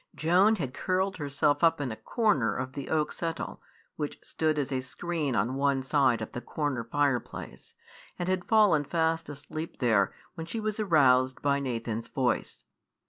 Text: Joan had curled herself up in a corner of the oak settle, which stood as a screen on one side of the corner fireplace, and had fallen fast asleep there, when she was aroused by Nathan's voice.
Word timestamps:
Joan 0.15 0.55
had 0.55 0.73
curled 0.73 1.17
herself 1.17 1.63
up 1.63 1.79
in 1.79 1.91
a 1.91 1.95
corner 1.95 2.55
of 2.57 2.73
the 2.73 2.89
oak 2.89 3.11
settle, 3.11 3.61
which 3.97 4.17
stood 4.23 4.57
as 4.57 4.71
a 4.71 4.81
screen 4.81 5.35
on 5.35 5.53
one 5.53 5.83
side 5.83 6.23
of 6.23 6.31
the 6.31 6.41
corner 6.41 6.83
fireplace, 6.83 7.75
and 8.17 8.27
had 8.27 8.45
fallen 8.45 8.83
fast 8.83 9.29
asleep 9.29 9.77
there, 9.77 10.11
when 10.33 10.47
she 10.47 10.59
was 10.59 10.79
aroused 10.79 11.43
by 11.43 11.59
Nathan's 11.59 12.07
voice. 12.07 12.65